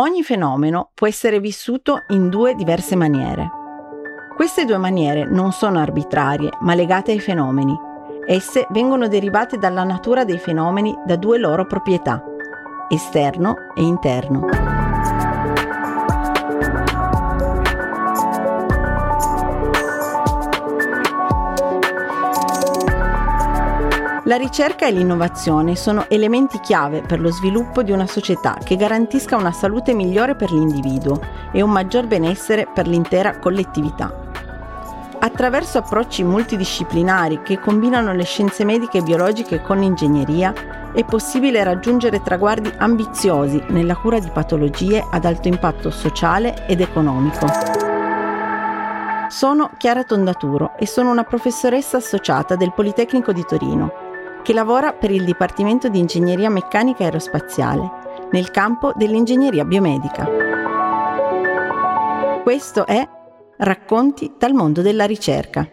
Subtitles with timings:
[0.00, 3.50] Ogni fenomeno può essere vissuto in due diverse maniere.
[4.34, 7.78] Queste due maniere non sono arbitrarie, ma legate ai fenomeni.
[8.26, 12.24] Esse vengono derivate dalla natura dei fenomeni da due loro proprietà,
[12.88, 14.89] esterno e interno.
[24.30, 29.36] La ricerca e l'innovazione sono elementi chiave per lo sviluppo di una società che garantisca
[29.36, 31.20] una salute migliore per l'individuo
[31.50, 34.14] e un maggior benessere per l'intera collettività.
[35.18, 42.22] Attraverso approcci multidisciplinari che combinano le scienze mediche e biologiche con l'ingegneria, è possibile raggiungere
[42.22, 47.48] traguardi ambiziosi nella cura di patologie ad alto impatto sociale ed economico.
[49.26, 54.08] Sono Chiara Tondaturo e sono una professoressa associata del Politecnico di Torino
[54.42, 60.28] che lavora per il Dipartimento di Ingegneria Meccanica Aerospaziale nel campo dell'ingegneria biomedica.
[62.42, 63.06] Questo è
[63.58, 65.68] Racconti dal mondo della ricerca.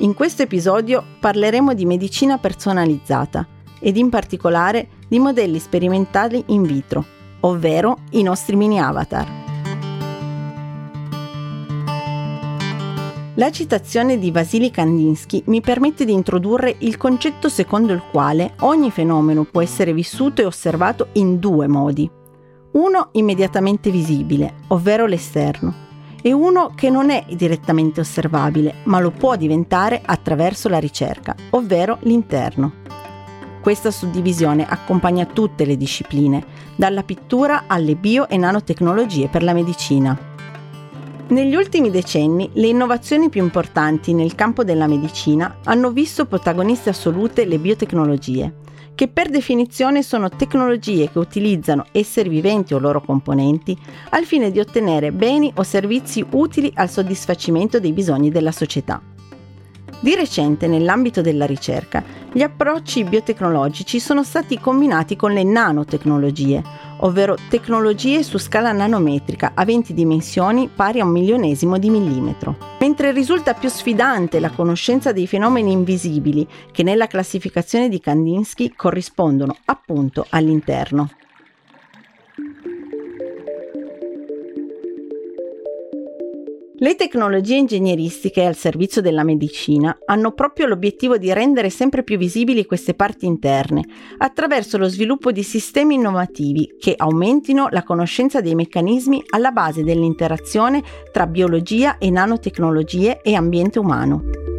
[0.00, 3.44] In questo episodio parleremo di medicina personalizzata
[3.80, 7.04] ed in particolare di modelli sperimentali in vitro,
[7.40, 9.47] ovvero i nostri mini avatar.
[13.38, 18.90] La citazione di Vasily Kandinsky mi permette di introdurre il concetto secondo il quale ogni
[18.90, 22.10] fenomeno può essere vissuto e osservato in due modi.
[22.72, 25.72] Uno immediatamente visibile, ovvero l'esterno,
[26.20, 31.98] e uno che non è direttamente osservabile, ma lo può diventare attraverso la ricerca, ovvero
[32.00, 32.72] l'interno.
[33.62, 40.27] Questa suddivisione accompagna tutte le discipline, dalla pittura alle bio e nanotecnologie per la medicina.
[41.30, 47.44] Negli ultimi decenni le innovazioni più importanti nel campo della medicina hanno visto protagoniste assolute
[47.44, 48.54] le biotecnologie,
[48.94, 53.76] che per definizione sono tecnologie che utilizzano esseri viventi o loro componenti
[54.10, 58.98] al fine di ottenere beni o servizi utili al soddisfacimento dei bisogni della società.
[60.00, 62.02] Di recente, nell'ambito della ricerca,
[62.32, 66.62] gli approcci biotecnologici sono stati combinati con le nanotecnologie,
[66.98, 72.56] ovvero tecnologie su scala nanometrica aventi dimensioni pari a un milionesimo di millimetro.
[72.80, 79.56] Mentre risulta più sfidante la conoscenza dei fenomeni invisibili che nella classificazione di Kandinsky corrispondono
[79.64, 81.10] appunto all'interno.
[86.80, 92.66] Le tecnologie ingegneristiche al servizio della medicina hanno proprio l'obiettivo di rendere sempre più visibili
[92.66, 93.82] queste parti interne
[94.18, 100.84] attraverso lo sviluppo di sistemi innovativi che aumentino la conoscenza dei meccanismi alla base dell'interazione
[101.10, 104.57] tra biologia e nanotecnologie e ambiente umano.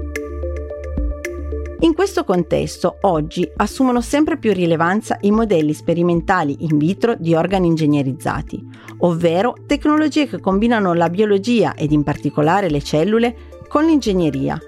[1.82, 7.68] In questo contesto, oggi assumono sempre più rilevanza i modelli sperimentali in vitro di organi
[7.68, 8.62] ingegnerizzati,
[8.98, 13.36] ovvero tecnologie che combinano la biologia ed in particolare le cellule
[13.70, 14.60] con l'ingegneria,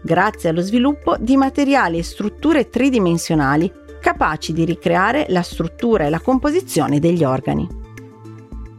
[0.00, 6.20] grazie allo sviluppo di materiali e strutture tridimensionali capaci di ricreare la struttura e la
[6.20, 7.66] composizione degli organi.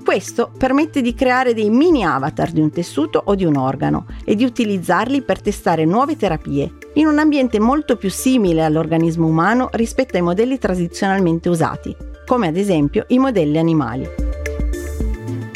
[0.02, 4.36] Questo permette di creare dei mini avatar di un tessuto o di un organo e
[4.36, 10.18] di utilizzarli per testare nuove terapie in un ambiente molto più simile all'organismo umano rispetto
[10.18, 14.08] ai modelli tradizionalmente usati, come ad esempio i modelli animali.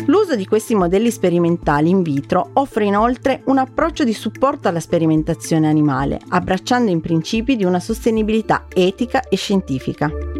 [0.07, 5.67] L'uso di questi modelli sperimentali in vitro offre inoltre un approccio di supporto alla sperimentazione
[5.67, 10.34] animale, abbracciando i principi di una sostenibilità etica e scientifica.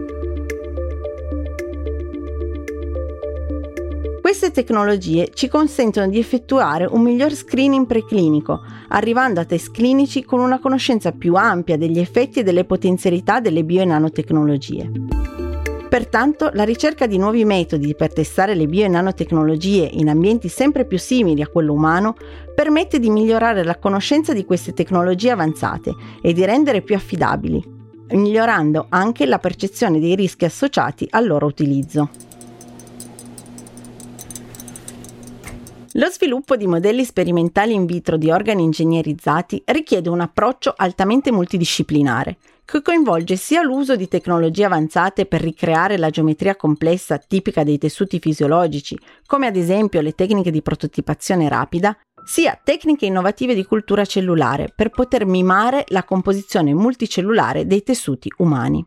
[4.25, 10.39] Queste tecnologie ci consentono di effettuare un miglior screening preclinico, arrivando a test clinici con
[10.39, 14.89] una conoscenza più ampia degli effetti e delle potenzialità delle bio e nanotecnologie.
[15.87, 20.85] Pertanto, la ricerca di nuovi metodi per testare le bio e nanotecnologie in ambienti sempre
[20.85, 22.15] più simili a quello umano
[22.55, 25.93] permette di migliorare la conoscenza di queste tecnologie avanzate
[26.23, 27.63] e di rendere più affidabili,
[28.09, 32.24] migliorando anche la percezione dei rischi associati al loro utilizzo.
[35.97, 42.35] Lo sviluppo di modelli sperimentali in vitro di organi ingegnerizzati richiede un approccio altamente multidisciplinare,
[42.65, 48.19] che coinvolge sia l'uso di tecnologie avanzate per ricreare la geometria complessa tipica dei tessuti
[48.19, 54.73] fisiologici, come ad esempio le tecniche di prototipazione rapida, sia tecniche innovative di cultura cellulare
[54.75, 58.85] per poter mimare la composizione multicellulare dei tessuti umani.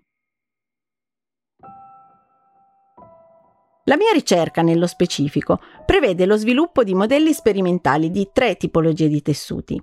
[3.89, 9.23] La mia ricerca, nello specifico, prevede lo sviluppo di modelli sperimentali di tre tipologie di
[9.23, 9.83] tessuti.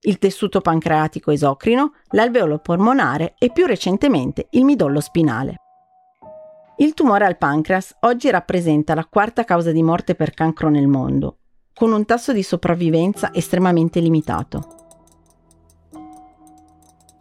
[0.00, 5.56] il tessuto pancreatico esocrino, l'alveolo polmonare e più recentemente il midollo spinale.
[6.76, 11.38] Il tumore al pancreas oggi rappresenta la quarta causa di morte per cancro nel mondo,
[11.74, 14.76] con un tasso di sopravvivenza estremamente limitato.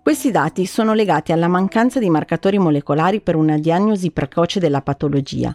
[0.04, 5.54] Questi dati sono legati alla mancanza di marcatori molecolari per una diagnosi precoce della patologia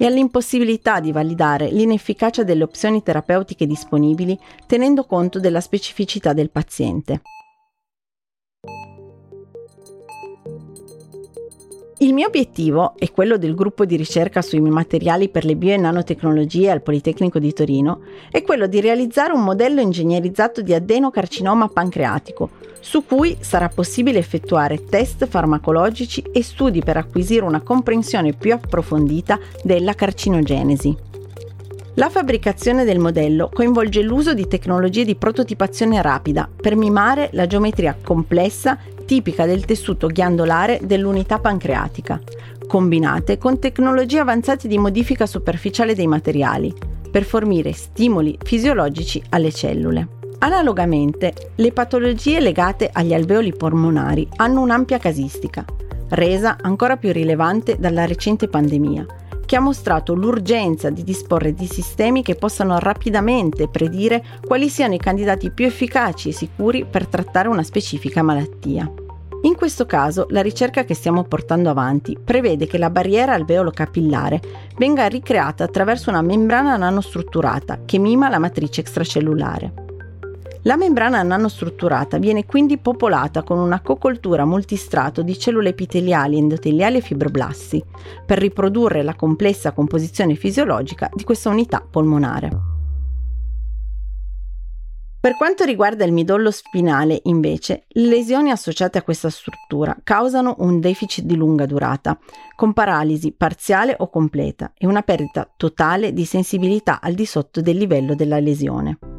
[0.00, 7.20] e all'impossibilità di validare l'inefficacia delle opzioni terapeutiche disponibili tenendo conto della specificità del paziente.
[12.02, 15.76] Il mio obiettivo e quello del gruppo di ricerca sui materiali per le bio e
[15.76, 18.00] nanotecnologie al Politecnico di Torino
[18.30, 24.86] è quello di realizzare un modello ingegnerizzato di adenocarcinoma pancreatico, su cui sarà possibile effettuare
[24.86, 30.96] test farmacologici e studi per acquisire una comprensione più approfondita della carcinogenesi.
[31.94, 37.94] La fabbricazione del modello coinvolge l'uso di tecnologie di prototipazione rapida per mimare la geometria
[38.02, 38.78] complessa
[39.10, 42.20] tipica del tessuto ghiandolare dell'unità pancreatica,
[42.68, 46.72] combinate con tecnologie avanzate di modifica superficiale dei materiali,
[47.10, 50.06] per fornire stimoli fisiologici alle cellule.
[50.38, 55.64] Analogamente, le patologie legate agli alveoli polmonari hanno un'ampia casistica,
[56.10, 59.04] resa ancora più rilevante dalla recente pandemia,
[59.50, 64.98] che ha mostrato l'urgenza di disporre di sistemi che possano rapidamente predire quali siano i
[64.98, 68.88] candidati più efficaci e sicuri per trattare una specifica malattia.
[69.42, 74.40] In questo caso la ricerca che stiamo portando avanti prevede che la barriera alveolo capillare
[74.76, 79.89] venga ricreata attraverso una membrana nanostrutturata che mima la matrice extracellulare.
[80.64, 87.00] La membrana nanostrutturata viene quindi popolata con una cocoltura multistrato di cellule epiteliali, endoteliali e
[87.00, 87.82] fibroblasti
[88.26, 92.68] per riprodurre la complessa composizione fisiologica di questa unità polmonare.
[95.18, 100.80] Per quanto riguarda il midollo spinale, invece, le lesioni associate a questa struttura causano un
[100.80, 102.18] deficit di lunga durata,
[102.56, 107.76] con paralisi parziale o completa e una perdita totale di sensibilità al di sotto del
[107.76, 109.09] livello della lesione.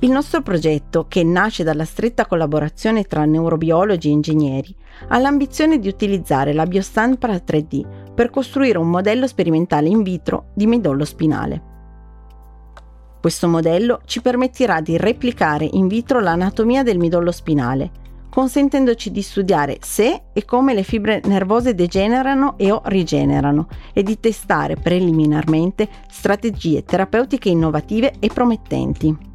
[0.00, 4.74] Il nostro progetto, che nasce dalla stretta collaborazione tra neurobiologi e ingegneri,
[5.08, 10.66] ha l'ambizione di utilizzare la biostampa 3D per costruire un modello sperimentale in vitro di
[10.66, 11.72] midollo spinale.
[13.20, 17.90] Questo modello ci permetterà di replicare in vitro l'anatomia del midollo spinale,
[18.28, 24.20] consentendoci di studiare se e come le fibre nervose degenerano e o rigenerano e di
[24.20, 29.32] testare preliminarmente strategie terapeutiche innovative e promettenti.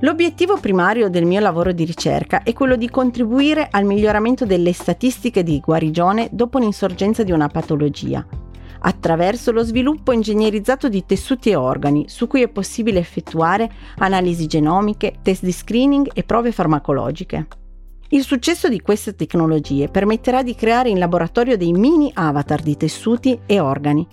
[0.00, 5.42] L'obiettivo primario del mio lavoro di ricerca è quello di contribuire al miglioramento delle statistiche
[5.42, 8.24] di guarigione dopo l'insorgenza di una patologia,
[8.78, 15.14] attraverso lo sviluppo ingegnerizzato di tessuti e organi su cui è possibile effettuare analisi genomiche,
[15.20, 17.48] test di screening e prove farmacologiche.
[18.10, 23.40] Il successo di queste tecnologie permetterà di creare in laboratorio dei mini avatar di tessuti
[23.46, 24.06] e organi,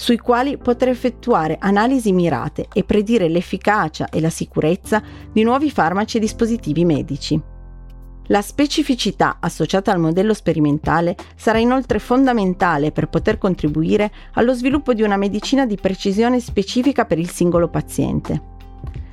[0.00, 6.16] sui quali poter effettuare analisi mirate e predire l'efficacia e la sicurezza di nuovi farmaci
[6.16, 7.38] e dispositivi medici.
[8.28, 15.02] La specificità associata al modello sperimentale sarà inoltre fondamentale per poter contribuire allo sviluppo di
[15.02, 18.40] una medicina di precisione specifica per il singolo paziente.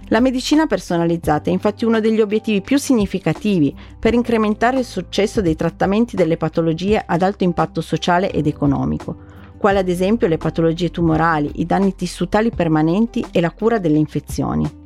[0.07, 5.57] La medicina personalizzata è infatti uno degli obiettivi più significativi per incrementare il successo dei
[5.57, 11.51] trattamenti delle patologie ad alto impatto sociale ed economico, quali ad esempio le patologie tumorali,
[11.55, 14.85] i danni tissutali permanenti e la cura delle infezioni.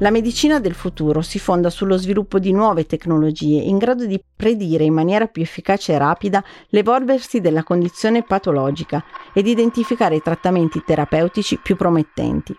[0.00, 4.84] La medicina del futuro si fonda sullo sviluppo di nuove tecnologie in grado di predire
[4.84, 11.58] in maniera più efficace e rapida l'evolversi della condizione patologica ed identificare i trattamenti terapeutici
[11.60, 12.54] più promettenti.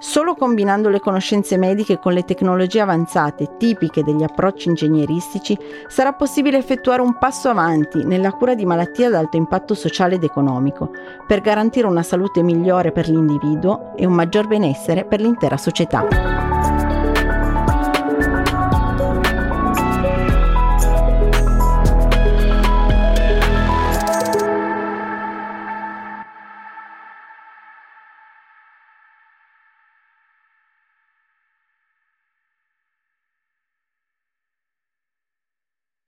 [0.00, 6.56] Solo combinando le conoscenze mediche con le tecnologie avanzate tipiche degli approcci ingegneristici sarà possibile
[6.56, 10.92] effettuare un passo avanti nella cura di malattie ad alto impatto sociale ed economico,
[11.26, 16.57] per garantire una salute migliore per l'individuo e un maggior benessere per l'intera società.